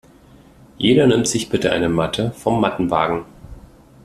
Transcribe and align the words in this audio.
Jeder 0.79 1.05
nimmt 1.05 1.27
sich 1.27 1.49
bitte 1.49 1.71
eine 1.71 1.87
Matte 1.87 2.31
vom 2.31 2.59
Mattenwagen. 2.59 3.23